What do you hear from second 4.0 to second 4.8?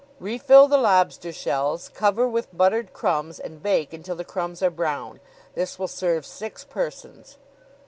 the crumbs are